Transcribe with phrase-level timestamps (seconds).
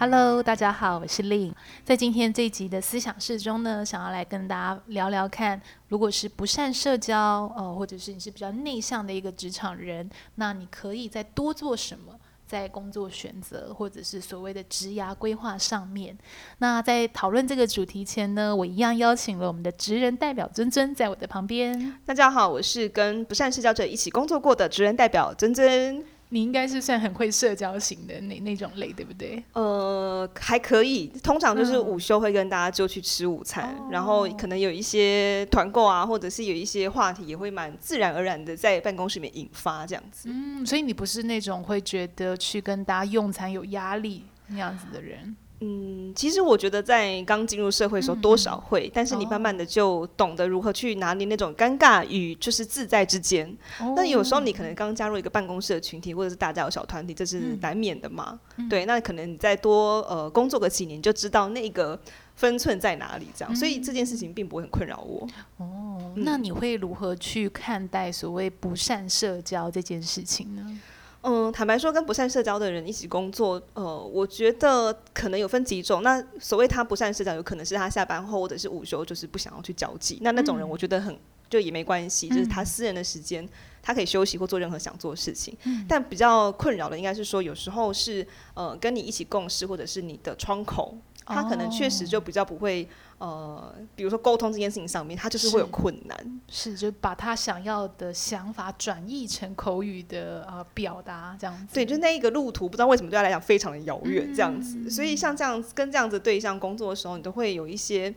[0.00, 1.54] Hello，大家好，我是令。
[1.84, 16.16] 在今天这一集的思想室中呢，想要来跟大家聊聊看，如果是不善社交，呃，或者是你是比较内向的一个职场人，那你可以再多做什么，在工作选择或者是所谓的职涯规划上面。
[16.56, 21.98] 那在讨论这个主题前呢，我一样邀请了我们的职人代表尊尊在我的旁边。
[22.06, 26.02] 大家好，我是跟不善社交者一起工作过的职人代表尊尊。
[26.32, 29.42] 你应该是算很会社交型的那那种类，对不对？
[29.52, 31.08] 呃，还可以。
[31.22, 40.28] 通常就是午休会跟大家就去吃午餐，嗯、然后可能有一些团购啊，或者是有一些话题，也会蛮自然而然的在办公室里面引发这样子。
[40.32, 45.36] 嗯，所以你不是那种会觉得去跟大家用餐有压力那样子的人。
[45.62, 53.54] 嗯，其实我觉得在刚进入社会的时候多少会，嗯、但是你慢慢的就懂得如何去拿捏那种尴尬与就是自在之间。
[53.78, 58.40] 那、哦、有时候你可能刚加入一个办公室的群体，或者是大家有小团体，这是难免的嘛。
[58.56, 62.00] 嗯、对，那可能你再多呃工作个几年，就知道那个
[62.36, 63.52] 分寸在哪里，这样。
[63.52, 65.28] 嗯、所以这件事情并不会很困扰我。
[65.58, 70.80] 哦，那你会如何去看待所谓不善社交这件事情呢？
[71.22, 76.02] 嗯，坦白说，跟不善社交的人一起工作，呃，我觉得可能有分几种。
[76.02, 80.18] 那所谓他不善社交，有可能是他下班后或者是午休，就是不想要去交际。
[80.22, 81.18] 那那种人，我觉得很
[81.50, 83.46] 就也没关系，嗯、就是他私人的时间，
[83.82, 85.54] 他可以休息或做任何想做的事情。
[85.64, 90.96] 嗯、但比较困扰的，应该是说，有时候是呃，跟你一起共事，或者是你的窗口。
[91.30, 101.74] 他可能确实就比较不会，呃，比如说沟通这件事情上面，他就是会有困难，是，是就把他想要的想法转译成口语的呃表达这样子。
[101.74, 104.76] 对，就那一个路途，不知道为什么对他来讲非常的遥远这样子。
[104.84, 108.14] 嗯、所以像这样子跟这样子对象工作的时候，你都会有一些。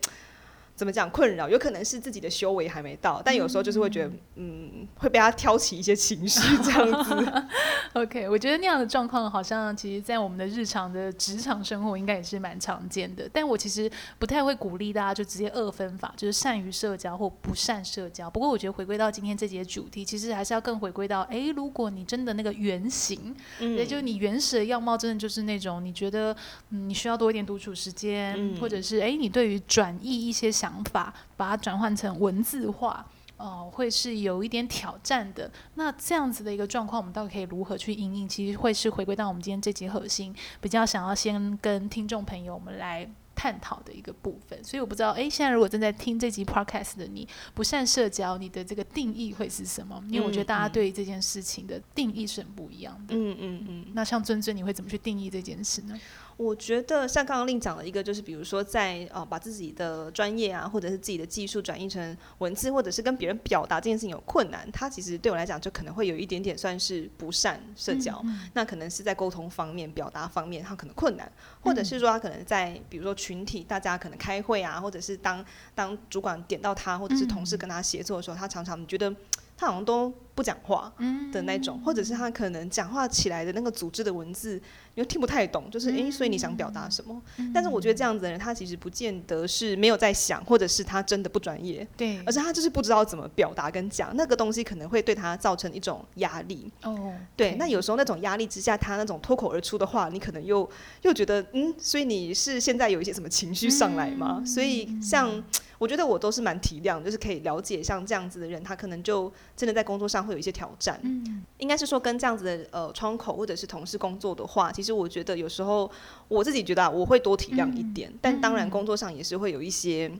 [0.75, 1.47] 怎么讲困扰？
[1.47, 7.43] 有可能是自己的修为还没到，但有时候就是会觉得，嗯，嗯，会被他挑起一些情绪 这样子。
[7.93, 13.29] OK，我觉得那样的状况好像其实，在我们的日常的职场生活应该也是蛮常见的。
[13.31, 18.27] 但我其实不太会鼓励大家就直接二分法，就是善于社交或不善社交。
[18.27, 26.35] 不过我觉得回归到今天这节主题，其实还是要更回归到，哎，如果你真的那个原型，也、嗯、就是你原始的样貌，真的就是那种你觉得，
[26.71, 30.51] 嗯，你需要多一点独处时间，嗯、或者是哎，你对于转译一些。
[30.63, 35.51] 想法把它转换成文字化，呃，会是有一点挑战的。
[35.75, 38.29] 那这样子的一个状况，我们到底可以如何去应应？
[38.29, 44.63] 其实会是回归到我们今天这集核心，比较想要先跟听众朋友们来探讨的一个部分。
[44.63, 50.01] 所以我不知道，诶，现在如果正在听这集 podcast 的你，不善社交，你的这个定义会是什么？
[50.07, 53.13] 因为我觉得大家对这件事情的定义是很不一样的。
[53.13, 53.85] 嗯嗯嗯。
[53.93, 55.99] 那像尊尊，你会怎么去定义这件事呢？
[56.37, 68.19] 我觉得像刚刚另讲了一个，就是比如说在呃把自己的专业啊，或者是自己的技术转译成文字，或者是跟别人表达这件事情有困难，他其实对我来讲就可能会有一点点算是不善社交。
[68.23, 75.45] 嗯嗯、那可能是在沟通方面、表达方面，他可能困难，或者是说他可能在比如说群体大家可能开会啊，或者是当
[75.75, 79.13] 当主管点到他，或者是同事跟他协作的时候，他常常觉得
[79.55, 80.91] 他好像都不讲话
[81.31, 84.61] 的那种，或者是他可能讲话起来的那个组织的文字
[84.95, 85.03] 你。
[85.03, 87.19] 又听不太懂，就是诶、欸，所以你想表达什么？
[87.37, 96.71] 嗯、但是我觉得这样子的人，他其实不见得是没有在想，或者是他真的不专业，对，而是他就是不知道怎么表达跟讲那个东西，可能会对他造成一种压力。
[96.83, 100.69] 哦，对，那有时候那种压力之下，他那种脱口而出的话，你可能又
[101.01, 104.37] 又觉得，嗯，所以你是现在有一些什么情绪上来吗？
[104.41, 105.43] 嗯、所以像
[105.79, 110.99] 我觉得我都是蛮体谅，就是可以了解像这样子的人，他可能就真的在工作上会有一些挑战。
[111.03, 115.89] 嗯，应该是说跟这样子的呃窗口或者是同事工作的话，其实我觉得有时候
[116.27, 120.11] 我自己觉得啊，我会多体谅一点，嗯、但当然工作上也是会有一些，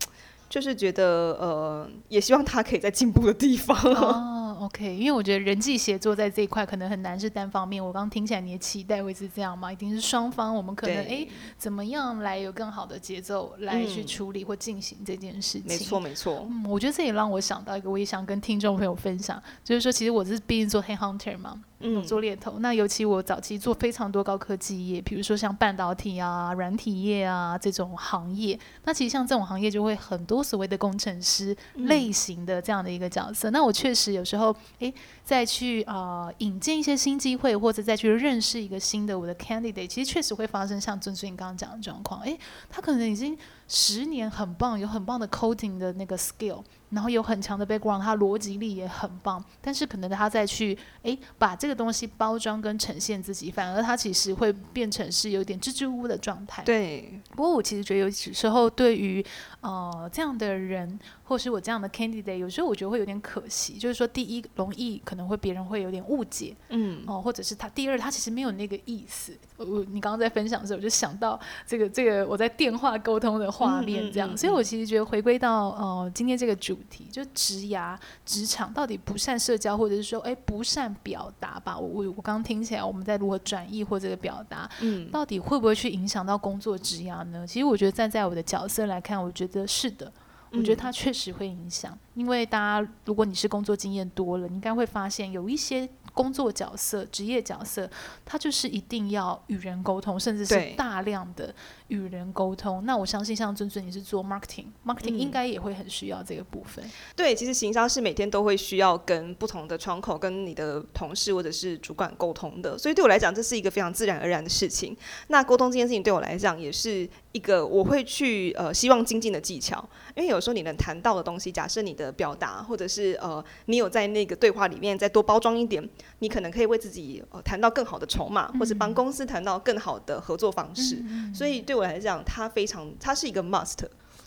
[0.50, 3.76] 就是觉得呃，也希望他可以在进步的地方。
[3.96, 7.84] 哦 OK，因为我觉得人际协作在这一块可能很难是单方面。
[7.84, 9.72] 我刚刚听起来你的期待会是这样吗？
[9.72, 11.28] 一定是双方，我们可能哎，
[11.58, 15.68] 怎么样来有更好的节奏来去处理或进行这件事情？
[15.68, 16.48] 没错、嗯，没错。
[16.50, 21.62] 嗯，我觉得这也让我想到一个，我也想跟听众朋友分享，就是说，其实我是毕竟做 headhunter 嘛。
[21.86, 28.58] 嗯，做猎头，那尤其我早期做非常多高科技业，比如说像半导体啊、软体业啊这种行业。
[28.86, 33.50] 那其实像这种行业就会很多所谓的工程师类型的这样的一个角色。
[33.50, 34.43] 嗯、那我确实有时候，
[34.80, 34.92] 诶，
[35.24, 42.22] 再去啊、引进一些新机会，或者再去认识一个新的我的 candidate，其实确实会发生像尊尊你刚刚讲的状况。
[42.22, 42.38] 诶，
[42.70, 43.38] 他可能已经
[43.68, 46.64] 十年很棒，有很棒的 coding 的那个 skill。
[46.94, 56.64] 然后有很强的 background，他逻辑力也很棒，但是可能他再去诶把这个东西包装跟呈现自己，反而他其实会变成是有点支支吾吾的状态。
[56.64, 59.26] 对，不过我其实觉得有时候对于
[59.62, 69.34] 呃这样的人，或是我这样的 candidate，有时候我觉得会有点可惜，就是说第一容易可能会别人会有点误解，嗯，哦、呃，或者是他第二他其实没有那个意思。
[69.58, 81.78] 我你刚刚在分享的时候，我就想到这个这个我在电话沟通的画面这样，嗯嗯嗯嗯、所以我其实觉得回归到呃今天这个主题，就职涯职场到底不善社交，或者是说哎不善表达吧？
[81.78, 87.46] 我我我刚刚听起来我们在如何转译或这个表达，嗯，到底会不会去影响到工作职涯呢？
[87.48, 90.12] 其实我觉得站在我的角色来看，我觉得是的，
[90.52, 95.90] 我觉得它确实会影响，因为大家如果你是工作经验多了，你应该会发现有一些。
[96.16, 97.90] 工作角色、职业角色，
[98.24, 101.52] 它就是一定要与人沟通，甚至是大量的
[101.98, 102.84] 与人沟通。
[102.86, 106.84] 那我相信，像尊尊你是做 marketing，marketing 应该也会很需要这个部分。
[107.16, 114.96] 对，其实行销是每天都会需要跟不同的窗口、跟你的同事或者是主管沟通的，所以对我来讲，这是一个非常自然而然的事情。
[115.28, 125.84] 那沟通这件事情对我来讲，也是一个我会去呃希望精进的技巧，因为有时候你能谈到的东西，假设你的表达或者是呃你有在那个对话里面再多包装一点。
[126.20, 130.96] 你可能可以为自己呃谈到更好的筹码，或者帮公司谈到更好的合作方式。
[131.02, 133.80] 嗯、所以对我来讲，它非常，它是一个 must。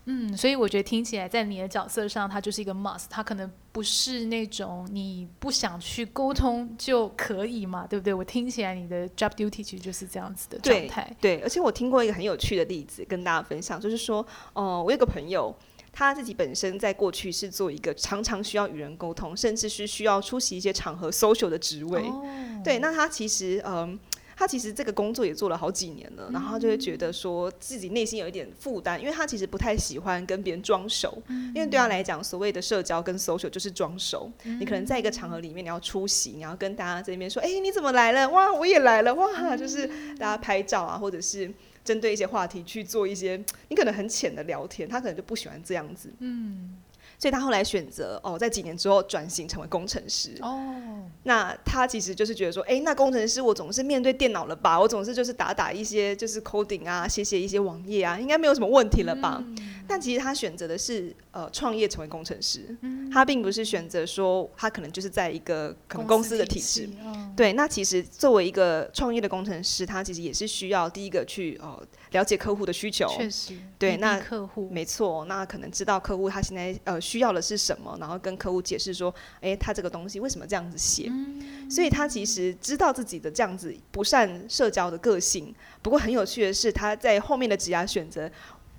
[0.08, 3.06] 嗯，所以我觉得听起来，在你的角色上，它就是一个 must。
[3.10, 8.14] 它可能不是那种你不想去沟通就可以嘛，对不对？
[8.14, 11.10] 我听起来你的 job duty 其实就是这样子的状态。
[11.20, 14.20] 对，而且我听过一个很有趣的例子，跟大家分享，就是说，
[14.52, 15.54] 哦、呃，我有个朋友。
[15.98, 22.02] 他自己本身在过去是做一个常常需要与人沟通，甚至是需要出席一些场合 social 的职位。
[22.02, 22.22] Oh.
[22.62, 23.98] 对，那他其实嗯，
[24.36, 31.22] 他其实这个工作也做了好几年了，然后他就会觉得说自己内心有一点负担，因为他其实不太喜欢跟别人装熟，
[31.54, 34.30] 因为对他来讲，所谓的社交跟 social 就是装熟。
[34.60, 38.28] 你可能在一个场合里面你要出席，你要跟大家在那边说，哎，你怎么来了？
[38.28, 39.86] 哇，我也来了，哇，就是
[40.18, 41.50] 大家拍照啊，或者是。
[41.86, 46.12] 针对一些话题去做一些，你可能很浅的聊天，他可能就不喜欢这样子。
[46.18, 46.76] 嗯，
[47.18, 50.34] 所以他后来选择哦，在几年之后转型成为工程师。
[50.40, 50.74] 哦，
[51.22, 54.78] 那他其实就是觉得说，哎，那工程师我总是面对电脑了吧？
[54.78, 59.42] 我总是就是打打一些就是 coding 啊，写写一些网页啊，应该没有什么问题了吧？
[59.46, 59.56] 嗯，
[59.88, 66.88] 但其实他选择的是呃创业成为工程师，嗯，他并不是选择说他可能就是在一个可能公司的体制。
[67.36, 71.80] 对，那其实作为一个创业的工程师，他其实也是需要第一个去呃
[72.12, 85.54] 了解客户的需求，确实，对，那客户没错，那可能知道客户他现在呃需要的是什么，然后跟客户解释说，哎，他这个东西为什么这样子写，嗯，所以他其实知道自己的这样子不善社交的个性。
[85.82, 88.30] 不过很有趣的是，他在后面的职涯选择。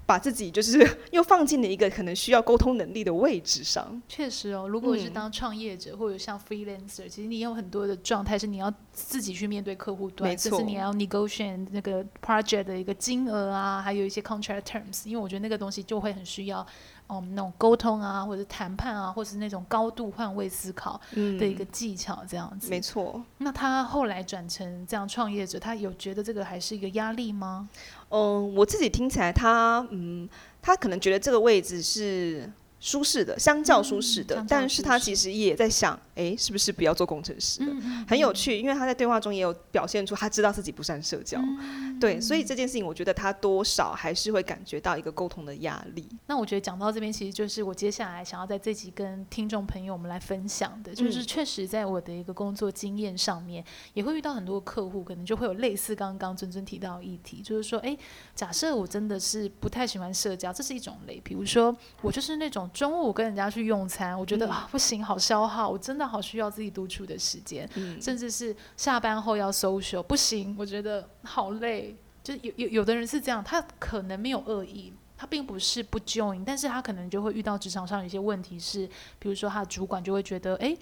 [0.08, 0.80] 把自己就是
[1.12, 4.02] 又放进了一个可能需要沟通能力的位置上。
[4.08, 16.66] 确实哦，如果是当创业者、嗯、或者像 freelancer，其实你有很多的状态是你要自己去面对客户端，就是你要 negotiate 那个 project 的一个金额啊，还有一些 contract terms，因为我觉得那个东西就会很需要。
[17.08, 22.68] 哦，那种沟通啊，或者谈判啊，或者是那种高度换位思考的一个技巧，这样子。
[22.68, 23.24] 嗯、没错。
[23.40, 27.68] 那他后来转成这样创业者，他有觉得这个还是一个压力吗？
[28.10, 30.30] 嗯，我自己听起来他，他嗯，
[30.62, 32.52] 他可能觉得这个位置是。
[32.80, 37.72] 舒适的，相较舒适的，嗯、但是他其实也在想，哎，是不是不要做工程师的？
[38.08, 46.08] 很有趣，因为他在对话中也有表现出他知道自己不善社交，嗯、对，所以这件事情我觉得他多少还是会感觉到一个沟通的压力。
[46.28, 53.66] 那我觉得讲到这边，其实就是我接下来想要在这集跟听众朋友我们来分享的，就是确实在我的一个工作经验上面，
[53.96, 57.98] 也会遇到很多客户，可能就会有类似刚刚尊尊提到的议题，就是说，哎，
[58.36, 62.67] 假设我真的是不太喜欢社交，这是一种类，比如说我就是那种。
[62.74, 71.96] 中午跟人家去用餐，我觉得、嗯、啊不行，好消耗，我真的好需要自己独处的时间，嗯、甚至是下班后要 social，不行，我觉得好累。
[72.24, 78.88] 就有有有的人是这样，他可能没有恶意，他并不是不 join，但是他可能就会遇到职场上有一些问题是，是
[79.20, 80.76] 比如说他的主管就会觉得，哎。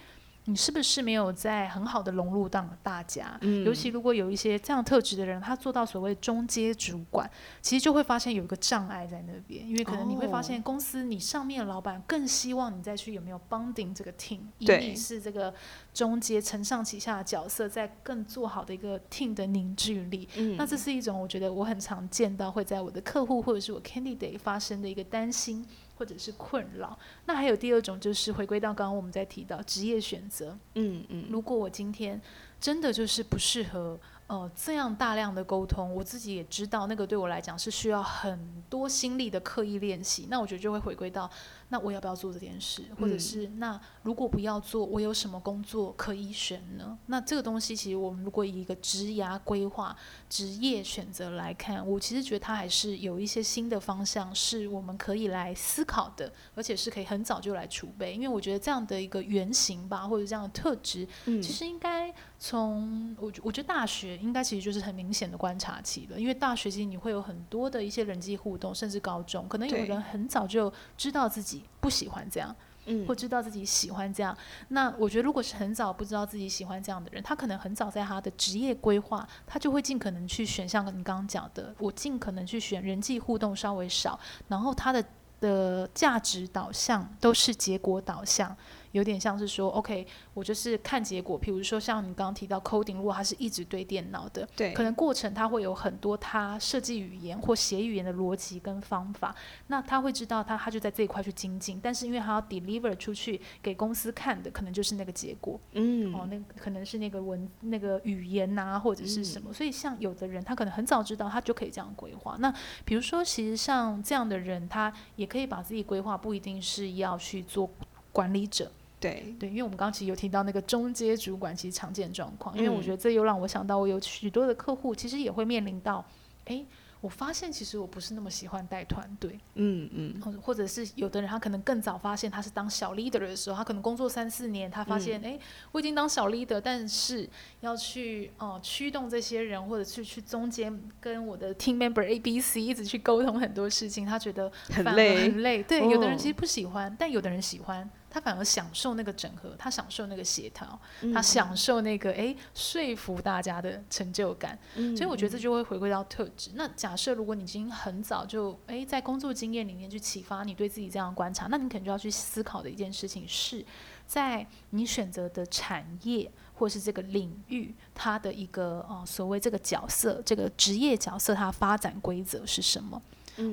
[0.47, 3.35] 你是不是没有在很好的融入到大家？
[3.41, 7.29] 嗯、尤其如果有一些这样特质的人，他做到所谓中阶主管，
[7.61, 15.51] 其实就会发现有一个障碍在那边，因为可能你会发现公司你上面的老板更希望你再去有没有 bonding 这个 team，以你是这个
[15.93, 20.29] 中阶承上启下的角色，在更做好的一个 team 的凝聚力。
[20.37, 25.65] 嗯、那这是一种我觉得我很常见到会在我的客户或者是我 candidate 发生的一个担心。
[25.95, 30.57] 或者是困扰，那还有第二种，就是回归到刚刚我们在提到职业选择。
[30.75, 32.21] 嗯嗯，如果我今天
[32.59, 40.27] 真的就是不适合呃这样大量的沟通，我自己也知道那个对我来讲是需要很多心力的刻意练习。
[40.29, 41.29] 那我觉得就会回归到
[41.69, 42.83] 那我要不要做这件事？
[42.99, 46.97] 或者是那如果不要做，我有什么工作可以选呢？
[47.07, 49.95] 那这个东西其实我们如果以一个职涯规划、
[50.29, 58.13] 职业选择来看，我其实觉得它还是有一些新的方向是我们可以来思考的，而且是可以很早就来储备。
[58.13, 66.19] 因为我觉得这样的一个原型吧，或者这样的特质，其实应该从我我觉得大学应该其实就是很明显的观察期了。
[66.19, 74.35] 因为大学其实你会有很多的一些人际互动，甚至高中可能有人很早就知道自己不喜欢这样，嗯，或知道自己喜欢这样。
[74.69, 85.03] 那我觉得，如果是很早不知道自己喜欢这样的人，他可能很早在他的职业规划，他就会尽可能去选像你刚刚讲的，我尽可能去选人际互动稍微少，然后他的
[85.39, 88.55] 的价值导向都是结果导向。
[88.95, 91.37] 有点像是说，OK，我就是看结果。
[91.37, 99.35] 比如说，像你刚刚提到 coding，如果他是一直对电脑的，对，可能过程他会有很多他设计语言或写语言的逻辑跟方法。
[99.67, 101.77] 那他会知道他他就在这一块去精进。
[101.83, 105.59] 但是因为他要 deliver 出去给公司看的，可能就是那个结果。
[105.73, 109.51] 嗯，哦，那可能是那个文那个语言呐、啊，或者是什么。
[109.51, 112.37] 嗯、所以像有的人，他可能很早知道，他就可以这样规划。
[112.39, 112.49] 那
[112.85, 117.69] 比如说，其实像这样的人，他也可以把自己规划，不一定是要去做
[118.13, 118.71] 管理者。
[118.99, 119.35] 对。
[119.39, 126.05] 对，因为我们刚刚其实有提到那个中阶主管其实常见状况，因为我觉得这又让我想到，我有许多的客户其实也会面临到，
[126.45, 126.65] 哎，
[127.01, 135.39] 我发现其实我不是那么喜欢带团队，嗯嗯，或或者是有的人他可能更早发现他是当小 leader 的时候，他可能工作三四年，他发现哎、嗯，
[135.73, 145.61] 我已经当小 leader，但是要去哦、呃、驱动这些人，或者是去中间跟我的 team member A B C 一直去沟通很多事情，他觉得很累很累。
[145.61, 147.87] 对、哦，有的人其实不喜欢，但有的人喜欢。
[148.15, 154.95] 他反而享受那个整合，他享受那个协调、嗯，他享受那个诶说服大家的成就感、嗯。
[154.95, 156.51] 所以我觉得这就会回归到特质。
[156.53, 163.65] 那假设如果你已经很早就诶在工作经验里面去启发你对自己这样的观察，那你可能就要去思考的一件事情是，
[164.07, 173.01] 在你选择的产业或是这个领域，它的一个呃所谓这个角色，这个职业角色，它发展规则是什么？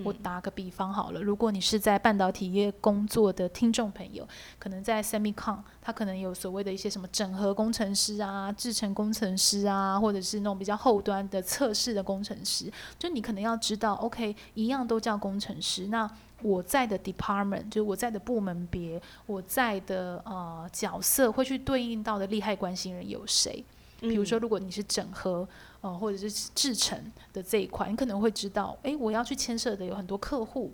[0.04, 4.26] 我打个比方好了，如果你是在半导体业工作的听众朋友，
[4.58, 15.88] 可能在 Semicon，他可能有所谓的一些什么整合工程师啊、制程工程师啊，或者是那种比较后端的测试的工程师，就你可能要知道，OK，一样都叫工程师。
[15.88, 16.08] 那
[16.42, 23.64] 我在的 department，就是我在的部门别，我在的呃角色会去对应到的利害关系人有谁？
[24.00, 25.48] 比如说，如果你是整合。
[25.82, 26.98] 哦，或者是制程
[27.32, 30.72] 的这一块，你可能会知道，诶，我要去牵涉的有很多客户，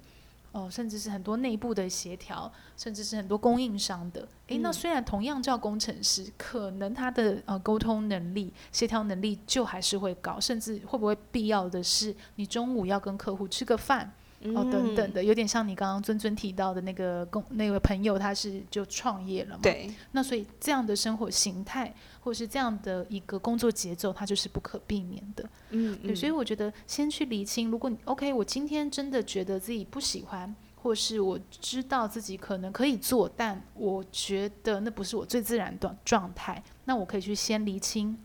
[0.53, 4.29] 哦，甚至是很多内部的协调，甚至是很多供应商的。
[4.49, 14.13] 诶，那虽然同样叫工程师，可能他的呃沟通能力、协调能力就还是会高，甚至会不会必要的是，你中午要跟客户吃个饭。
[14.55, 19.61] 哦，等等的，有点像你刚刚尊尊提到的那个工那位朋友，他是就创业了嘛？
[19.61, 19.91] 对。
[20.13, 25.45] 那所以这样的生活形态，或是这样的一个工作节奏，它就是不可避免的。
[25.71, 26.15] 嗯，对。
[26.15, 38.17] 所以我觉得先去厘清，如果你 OK，我今天真的觉得自己不喜欢，或是我知道自己可能可以做，但我觉得那不是我最自然的状态，那我可以去先厘清。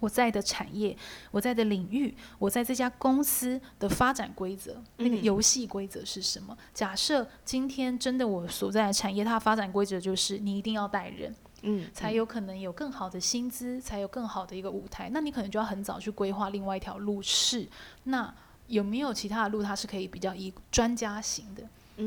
[0.00, 0.96] 我在的产业，
[1.30, 6.56] 我在的领域，我在这家公司的发展规则，那个游戏规则是什么？
[6.72, 15.08] 假设今天真的我所在的产业，它的发展规则就是你一定要带人，嗯，才有可能有更好的薪资，才有更好的一个舞台。
[15.12, 17.66] 那你可能就要很早去规划另外一条路是，
[18.04, 18.34] 那
[18.66, 21.62] 有没有其他的路，它是可以比较以专家型的，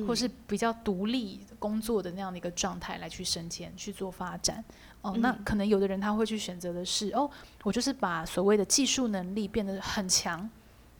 [0.06, 4.64] 或是比较独立工作的那样的一个状态来去升迁去做发展？
[5.02, 7.30] 哦，那可能有的人他会去选择的是，哦，
[7.64, 10.50] 我就是把所谓的技术能力变得很强，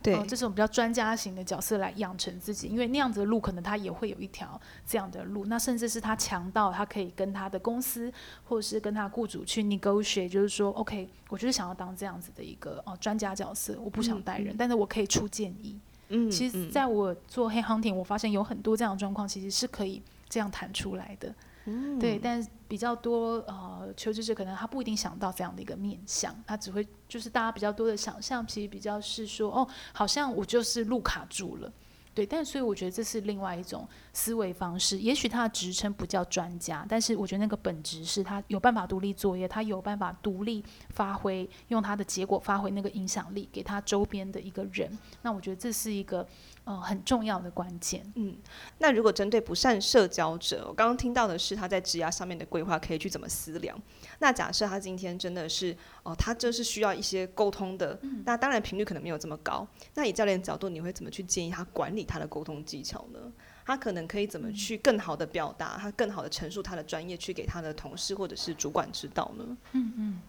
[0.00, 8.10] 对，哦，这种比较专家型的角色来养成自己，因为那样子的路可能他也会有一条这样的路，那甚至是他强到他可以跟他的公司
[8.44, 15.78] 或者是跟他雇主去 negotiate，就是说，OK，我就是想要当这样子的一个哦专家角色，我不想带人，嗯，但是我可以出建议。
[16.08, 21.34] 嗯，其实在我做 headhunting，我发现有很多这样的状况，其实是可以这样谈出来的。
[21.66, 31.70] 嗯，对，但比较多呃，求职者可能他不一定想到这样的一个面向，他只会就是大家比较多的想象，其实比较是说，哦，好像我就是路卡住了。
[32.18, 34.98] 对，但所以我觉得这是另外一种思维方式。
[34.98, 44.90] 也许他的职称不叫专家，但是我觉得那个本质是他有办法独立作业，他有办法独立发挥，用他的结果发挥那个影响力给他周边的一个人。
[45.22, 46.26] 那我觉得这是一个
[46.68, 48.04] 呃很重要的关键。
[48.16, 48.36] 嗯，
[48.76, 53.80] 那如果针对不善社交者，我刚刚听到的是他在职涯上面的规划可以去怎么思量。
[54.18, 59.66] 那假设他今天真的是哦，他就是需要一些沟通的，嗯、那当然频率可能没有这么高。
[59.94, 63.18] 那以教练角度，你会怎么去建议他管理他的沟通技巧呢？
[63.64, 69.56] 他可能可以怎么去更好的表达，他更好的陈述他的专业，去给他的同事或者是主管知道呢？
[69.72, 70.20] 嗯嗯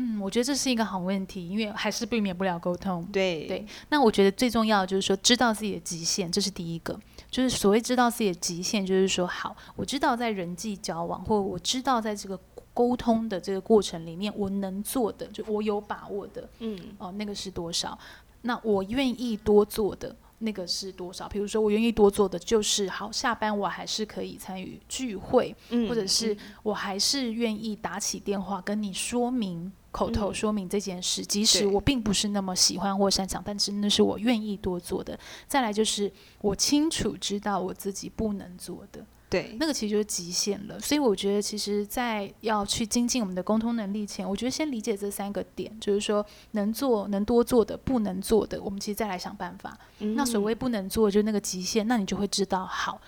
[0.00, 3.04] 嗯，我觉得这是一个好问题，因为还是避免不了沟通。
[3.12, 6.98] 对对，那我觉得最重要的就是说，知道自己的极限，这是第一个。
[7.30, 12.38] 就是所谓知道自己的极限，就是说，好，我知道在人际交往，或我知道在这个
[12.72, 17.98] 沟通的这个过程里面，我能做的，就我有把握的，嗯，哦、呃，那个是多少？
[18.42, 21.28] 那我愿意多做的那个是多少？
[21.28, 29.70] 比如说，我愿意多做的就是，好，下班我还是可以参与聚会，嗯，或者是我还是愿意打起电话跟你说明。
[29.90, 35.18] 口头说明这件事，嗯、即使我并不是那么喜欢或擅长，但是那是我愿意多做的。
[35.46, 40.78] 再来就是我清楚知道我自己不能做的，对，那个其实就是极限了。
[40.78, 49.76] 所以我觉得，其实，在要去精进我们的沟通能力前，我觉得先理解这三个点，就是说能做、能多做的，不能做的，我们其实再来想办法。
[50.00, 53.00] 嗯、那所谓不能做，就是那个极限，那你就会知道，好，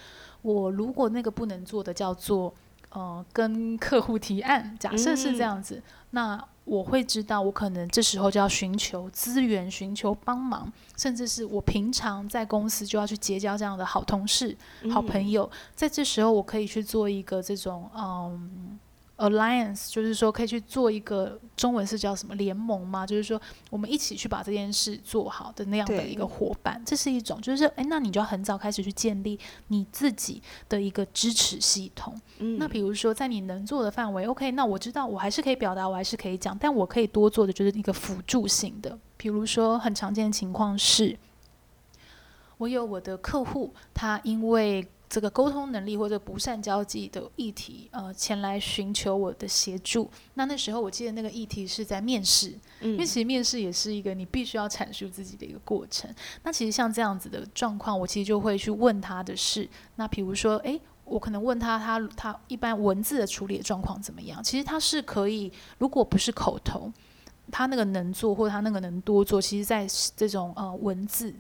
[0.42, 2.52] 我如果那个不能做的叫做
[2.90, 6.44] 呃，跟客户提案，假设是这样子，嗯、那。
[6.70, 14.56] 我会知道，我可能这时候就要寻求资源，寻求帮忙，甚至是我平常在公司就要去结交这样的好同事、
[14.88, 18.78] 好朋友，在这时候我可以去做一个这种嗯。
[19.20, 23.06] Alliance 就是说可以去做一个中文是叫什么联盟吗？
[23.06, 27.38] 就是说我们一起去把这件事做好的那样的一个伙伴，这是一种。
[27.40, 32.18] 就是哎，那你就要很早开始去建立你自己的一个支持系统。
[32.38, 38.98] 嗯，那比如说在你能做的范围，OK，那我知道我还是可以表达，我还是可以讲，但我可以多做的就是一个辅助性的。
[39.16, 41.18] 比如说很常见的情况是，
[42.56, 44.88] 我有我的客户，他因为。
[45.10, 50.08] 这个沟通能力或者不善交际的议题，呃，前来寻求我的协助。
[50.34, 56.08] 那那时候我记得那个议题是在面试，嗯，因为其实面试也是一个你必须要阐述自己的一个过程。
[56.44, 64.40] 那其实像这样子的状况，我其实就会去问他的是，那比如说，诶，我可能问他，他他一般文字的处理的状况怎么样？
[64.44, 66.92] 其实他是可以，如果不是口头，
[67.50, 71.34] 他那个能做或者他那个能多做，其实在这种呃文字。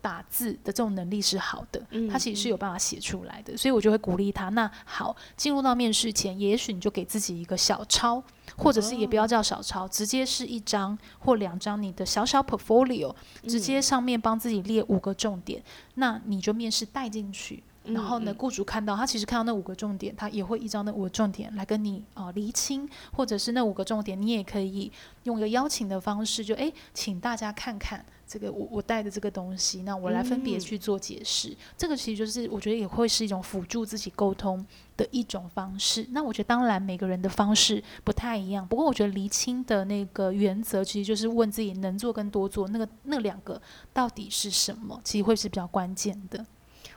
[0.00, 4.48] 打字的这种能力是好的，他其实是有办法写出来的，所以我就会鼓励他。
[4.50, 8.22] 那好，进入到面试前，也许你就给自己一个小抄，
[8.56, 13.14] 或者是也不要叫小抄，直接是一张或两张你的小小 portfolio，
[13.48, 15.62] 直接上面帮自己列五个重点，
[15.94, 17.62] 那你就面试带进去。
[17.84, 31.48] 然后呢，雇主看到他其实看到那五个重点，他也会依照那五个重点来跟你啊、呃、厘清，或者是那五个重点，你也可以用一个邀请的方式，就哎，请大家看看这个我我带的这个东西，那我来分别去做解释。
[31.48, 34.64] 嗯、这个其实就是我觉得也会是一种辅助自己沟通
[34.98, 36.06] 的一种方式。
[36.10, 43.60] 那我觉得当然每个人的方式不太一样，不过我觉得厘清的那个原则其实就是问自己能做跟多做那个那两个
[43.94, 46.44] 到底是什么，其实会是比较关键的。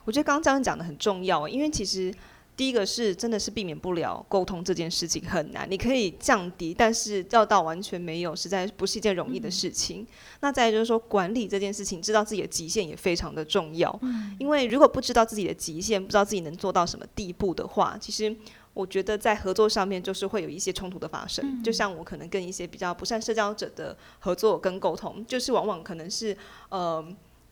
[0.03, 2.13] 我觉得刚刚这样讲的很重要，因为其实
[2.57, 10.01] 第一个是真的是避免不了沟通这件事情很难，你可以降低，但是要到完全没有，实在不是一件容易的事情。
[10.01, 10.07] 嗯、
[10.41, 18.35] 那再就是说管理这件事情，知道自己的极限也非常的重要，嗯、因为如果不知道自己的极限，不知道自己能做到什么地步的话，其实
[18.73, 21.43] 我觉得在合作上面就是会有一些冲突的发生。
[21.43, 26.37] 嗯、就像我可能跟一些比较不善社交者的合作跟沟通，就是往往可能是
[26.69, 27.03] 呃。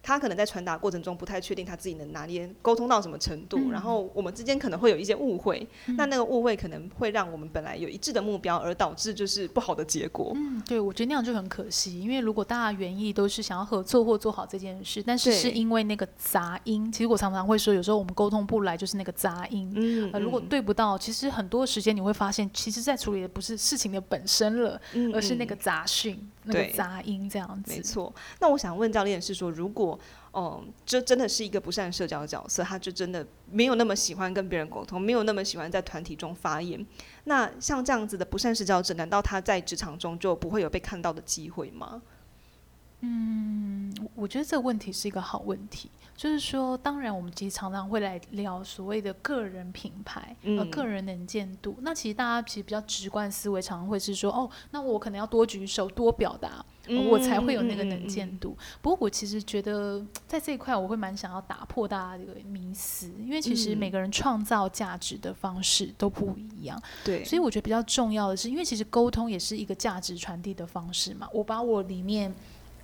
[0.01, 10.31] 他可能在传达过程中不太确定他自己能拿捏沟通到什么程度，嗯、然后我们之间可能会有一些误会，嗯、那那个误会可能会让我们本来有一致的目标，而导致就是不好的结果。
[10.35, 19.71] 嗯，对，我觉得那样就很可惜，因为如果大家原意都是想要合作或做好这件事，但是是因为那个杂音，其实我常常会说，有时候我们沟通不来就是那个杂音。
[19.75, 27.73] 嗯，呃、如果对不到，其实很多时间你会发现，其实在处理的不是事情的本身了，嗯、而是那个杂讯、那个杂音这样子。
[27.75, 28.13] 没错。
[28.39, 29.88] 那我想问教练是说，如果
[30.31, 36.85] 哦，这真的是一个不善社交的角色，他就真的没有那么喜欢跟别人沟通，没有那么喜欢在团体中发言。
[37.23, 42.01] 那像这样子的不善社交者，难道他在职场中就不会有被看到的机会吗？
[43.01, 45.89] 嗯，我觉得这个问题是一个好问题。
[46.17, 51.77] 就是说，当然我们其实常常会来聊所谓的个人品牌，呃，个人能见度。
[51.79, 56.65] 那其实大家其实比较直观思维，常常会是说，哦，那我可能要多举手、多表达，
[57.09, 58.57] 我才会有那个能见度。
[58.81, 66.77] 不过我其实觉得在这一块，我会蛮想要打破大家这个迷思，因为其实每个人创造价值的方式都不一样。
[67.05, 71.29] 对，所以我觉得比较重要的是，因为其实沟通也是一个价值传递的方式嘛。
[71.31, 72.35] 我把我里面。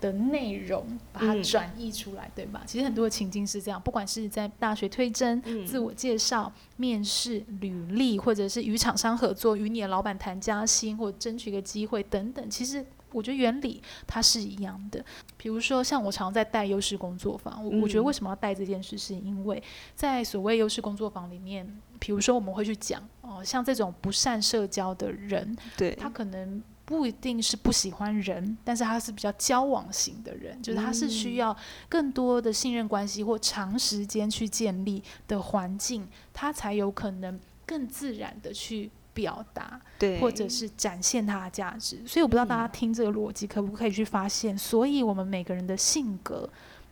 [0.06, 2.64] 的内容把它转译出来，嗯、对吧？
[2.66, 15.04] 其实很多的情境是这样，不管是在大学推甄、嗯、自我介绍、面试、履历，或者是与厂商合作、与你的老板谈加薪或争取一个机会等等，其实我觉得原理它是一样的。
[15.38, 19.62] 比如说，像我常在带优势工作坊，我我觉得为什么要带这件事，是因为
[19.96, 21.66] 在所谓优势工作坊里面，
[22.00, 26.62] 比如说我们会去讲哦，像这种不善社交的人，对，他可能。
[26.86, 31.56] 不一定是不喜欢人，但是他是比较交往型的人，就是他是需要
[31.90, 42.00] 更多的信任关系或长时间去建立的环境，他才有可能更自然的去表达，对，或者是展现他的价值。
[42.06, 46.48] 所以我不知道大家听这个逻辑可不可以去发现，所以我们每个人的性格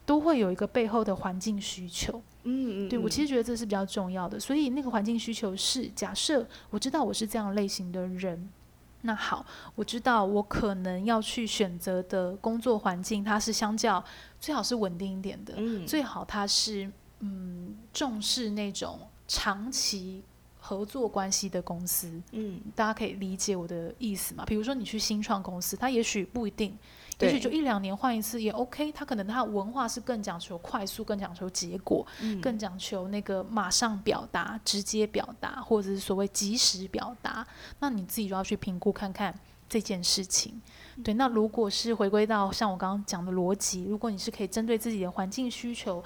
[0.08, 2.20] 都会有一个背后的环境需求。
[2.46, 4.40] 嗯嗯，对，我其实觉得这是比较重要的。
[4.40, 8.50] 所以那个环境需求是，假设我知道我是这样类型的人。
[9.06, 14.04] 那好，我知道我可能要去选择的工作环境，它是相较
[14.39, 16.89] 最好是稳定一点的，嗯、最好它是
[17.20, 20.24] 嗯重视那种长期
[20.60, 22.22] 合作关系的公司。
[22.32, 24.46] 嗯，大家可以理解我的意思嘛？
[24.46, 26.78] 比如说你去新创公司，它也许不一定。
[27.19, 37.45] 也许就一两年换一次也 OK，他可能他的文化是更讲求快速，更讲求结果，嗯、更讲求那个马上表达、直接表达，或者是所谓及时表达。
[37.80, 39.34] 那你自己就要去评估看看
[39.69, 40.62] 这件事情。
[41.04, 46.04] 对，那如果是回归到像我刚刚讲的逻辑，如果你是可以针对自己的环境需求，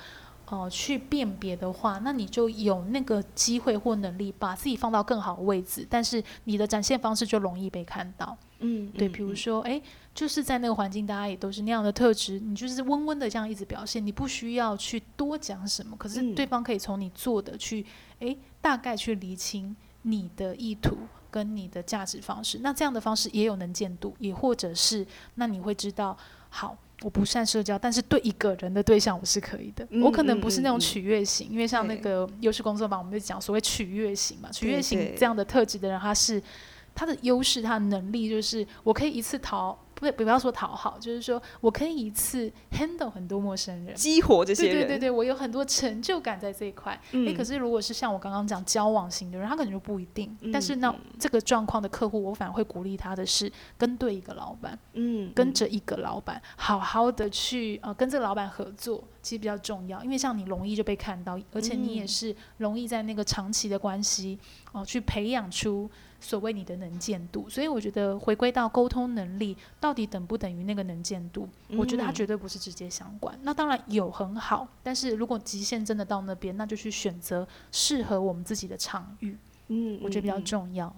[0.50, 8.38] 呃，去辨别的话，那你就有那个机会或能力把自己放到更好的位置，但是你的展现方式就容易被看到。
[8.60, 9.82] 嗯，对，比如说，哎，
[10.16, 17.86] 就是在那个环境，大家也都是那样的特质，你就是温温的这样一直表现，你不需要去多讲什么，可是对方可以从你做的去，
[18.20, 20.98] 哎，大概去厘清你的意图
[21.30, 22.60] 跟你的价值方式。
[22.64, 25.06] 那这样的方式也有能见度，也或者是，
[25.36, 26.18] 那你会知道，
[26.50, 36.42] 好，我不善社交，但是对一个人的对象我是可以的，嗯、我可能不是那种取悦型，嗯、因为像那个优势工作坊，我们就讲所谓取悦型嘛，取悦型这样的特质的人，他是。
[37.00, 39.78] 他的优势，他的能力就是我可以一次讨。
[40.00, 44.76] 不，不要说讨好，就是说我可以一次 handle 很多陌生人，激活这些人。
[44.76, 47.00] 对对对对，我有很多成就感在这一块。
[47.12, 50.36] 嗯，可是如果是像我刚刚讲交往型的人，他可能就不一定。
[50.42, 60.04] 嗯、但是那这个状况的客户，我反而会鼓励他的是跟对一个老板，嗯，跟着一个老板，好好的去呃跟这个老板合作，其实比较重要。
[60.04, 64.38] 因为像你容易就被看到，而且你也是容易在那个长期的关系
[64.74, 67.50] 哦、呃、去培养出所谓你的能见度。
[67.50, 69.58] 所以我觉得回归到沟通能力。
[69.80, 71.48] 到底等不等于那个能见度？
[71.70, 73.36] 我觉得它绝对不是直接相关。
[73.36, 79.38] 嗯、那当然有很好，但是如果极限真的到那边，那就去选择适合我们自己的场域。
[79.70, 80.94] 嗯，我觉得比较重要。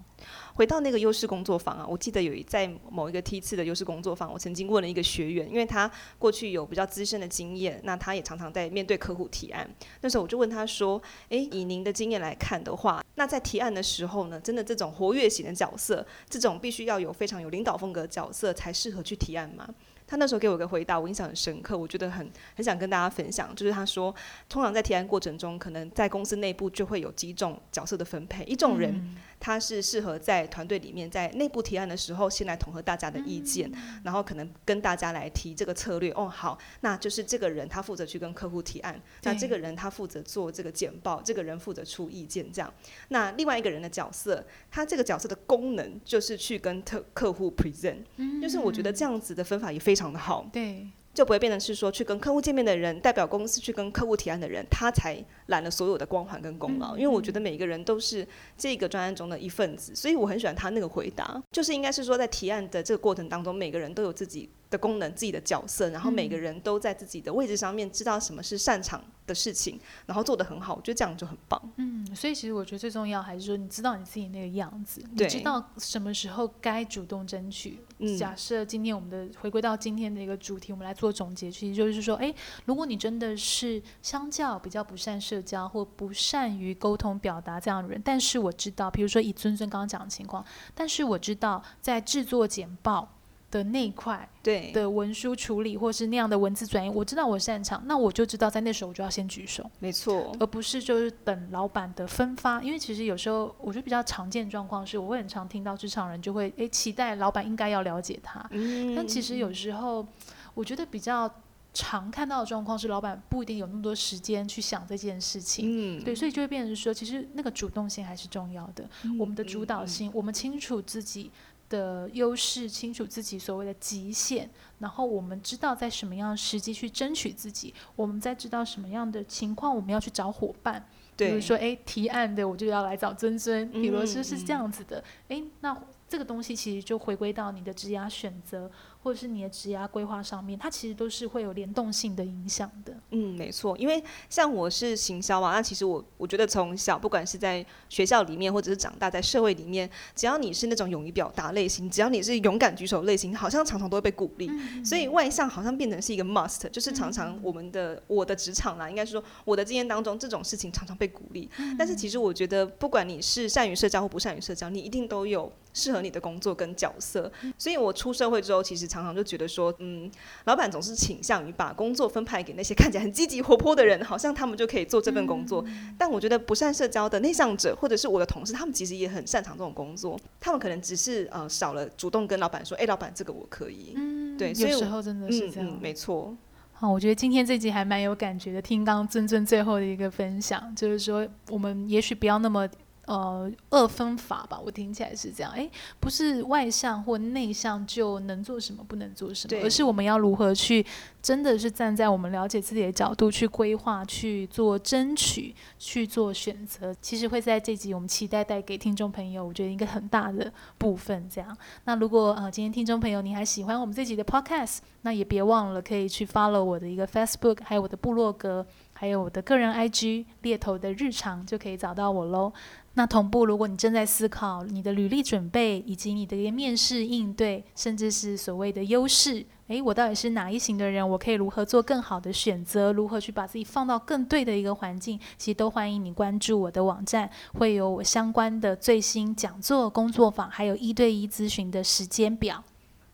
[0.54, 9.68] 回到那个优势工作坊啊，我记得有一在某一个梯次的优势工作坊，我曾经问了一个学员，因为他过去有比较资深的经验，那他也常常在面对客户提案。
[10.02, 19.66] 那时候我就问他说：“诶，以您的经验来看的话，那在提案的时候呢，真的这种活跃型的角色，这种必须要有非常有领导风格的角色才适合去提案吗？”
[20.10, 23.54] 他那时候给我个回答，我印象很深刻，我觉得很很想跟大家分享。
[23.54, 24.12] 就是他说，
[24.48, 28.42] 通常在提案过程中，可能在公司内部就会有几种角色的分配。
[28.42, 33.70] 一种人，他是适合在团队里面，在内部提案的时候，先来统合大家的意见，
[34.04, 36.10] 然后可能跟大家来提这个策略。
[36.12, 42.72] 哦，好，那就是这个人他负责去跟客户提案，那这个人他负责做这个简报，这个人负责出意见，这样。
[43.10, 47.98] 那另外一个人的角色，他这个角色的功能就是去跟特客户 present，
[48.42, 49.90] 就是我觉得这样子的分法也非常。
[49.90, 50.86] 非常的好，对，
[51.20, 56.96] 就不会变成是说去跟客户见面的人，代表公司去跟客户提案的人，他才揽了所有的光环跟功劳。
[56.96, 71.60] 嗯、因为我觉得每一个人都是这个专案中的一份子，所以我很喜欢他那个回答，就是应该是说在提案的这个过程当中，每个人都有自己的功能、自己的角色，然后每个人都在自己的位置上面知道什么是擅长的事情，然后做得很好，我觉得这样就很棒。
[71.76, 77.80] 嗯，所以其实我觉得最重要还是说，你知道你自己那个样子，你知道什么时候该主动争取。
[77.98, 93.16] 嗯、假设今天我们的回归到今天的一个主题，我们来做总结，其实就是说，诶，如果你真的是相较比较不善社交或不善于沟通表达这样的人，但是我知道，比如说以尊尊刚刚讲的情况，但是我知道在制作简报。
[93.50, 94.70] 的那一块对。
[94.72, 110.06] 的文书处理，或是那样的文字转译，我知道我擅长，那我就知道在那时候我就要先举手，没错，而不是就是等老板的分发，因为其实有时候我觉得比较常见状况是，我会很常听到职场人就会诶期待老板应该要了解他，嗯，但其实有时候
[110.54, 111.28] 我觉得比较
[111.72, 121.30] 常看到的状况是，老板不一定有那么多时间去想这件事情，嗯，对，所以就会变成说，其实那个主动性还是重要的，嗯，我们的主导性，嗯，我们清楚自己。
[121.70, 124.46] 的优势，清楚自己所谓的极限，
[124.80, 130.84] 然后我们知道在什么样的时机去争取自己，我们在知道什么样的情况我们要去找伙伴，
[131.16, 138.70] 对，比如说哎提案的我就要来找尊尊，比如说是这样子的，哎、嗯、那这个东西其实就回归到你的职涯选择。
[139.02, 142.94] 或者是你的职涯规划上面，它其实都是会有联动性的影响的。
[143.12, 154.48] 嗯，没错，因为像我是行销嘛，那其实我我觉得从小不管是在学校里面，或者是长大在社会里面，只要你是那种勇于表达类型，只要你是勇敢举手类型，好像常常都会被鼓励。
[154.50, 161.48] 嗯、所以外向好像变成是一个 must，就是常常我们的、嗯、我的职场啦，应该是说我的经验当中，这种事情常常被鼓励。
[161.56, 167.30] 嗯、但是其实我觉得，不管你是善于社交或不善于社交，你一定都有适合你的工作跟角色。
[167.42, 170.10] 嗯、所以我出社会之后，其实常常就觉得说，嗯，
[170.44, 175.64] 老板总是倾向于把工作分派给那些看起来很积极活泼的人，好像他们就可以做这份工作。
[175.66, 180.18] 嗯、但我觉得不善社交的内向者，或者是我的同事，他们其实也很擅长这种工作。
[180.40, 183.92] 他们可能只是呃少了主动跟老板说，哎，老板这个我可以。
[183.96, 186.36] 嗯，对，所以有时候真的是这样，嗯嗯、没错。
[186.72, 188.62] 好，我觉得今天这集还蛮有感觉的。
[188.62, 192.68] 听刚刚尊尊最后的一个分享，就是说我们也许不要那么。
[193.10, 195.50] 呃，二分法吧，我听起来是这样。
[195.50, 195.68] 哎，
[195.98, 200.86] 不是外向或内向就能做什么，不能做什么，而是我们要如何去，
[201.20, 206.94] 真的是站在我们了解自己的角度去规划、去做争取、去做选择。
[207.02, 211.28] 其实会在这集我们期待带给听众朋友，我觉得一个很大的部分。
[211.28, 218.64] 这样，那如果呃今天听众朋友你还喜欢我们这集的 Podcast，那也别忘了可以去 follow 我的一个 Facebook，还有我的部落格。
[218.92, 222.52] 还有我的个人 IG 猎头的日常就可以找到我喽。
[222.94, 231.08] 那同步，如果你正在思考你的履历准备，以及你的一个面试应对，甚至是所谓的优势，诶，我到底是哪一型的人？
[231.08, 232.92] 我可以如何做更好的选择？
[232.92, 235.18] 如何去把自己放到更对的一个环境？
[235.38, 242.62] 其实都欢迎你关注我的网站，会有我相关的最新讲座、工作坊，还有一对一咨询的时间表。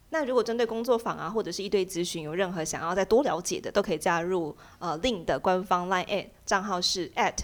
[0.08, 7.36] 那如果针对工作坊啊，或者是一对咨询，有任何想要再多了解的，都可以加入呃 Lynne 的官方 Line@ 账号是 at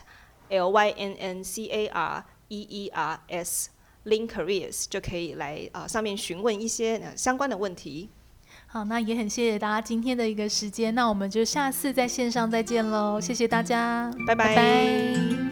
[0.53, 3.71] l y n n c a r e e r s
[4.05, 8.11] Lynne Careers 就可以来啊、呃、上面询问一些、呃、相关的问题。
[8.67, 14.55] 好，那也很谢谢大家今天的一个时间，那我们就下次在线上再见喽，谢谢大家，拜拜。
[14.55, 15.52] 拜拜。